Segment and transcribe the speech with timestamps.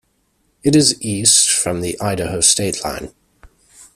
[0.63, 3.13] It is east from the Idaho state line.